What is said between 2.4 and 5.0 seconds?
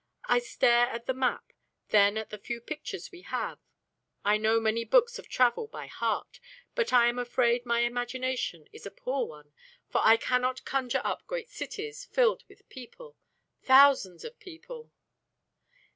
pictures we have. I know many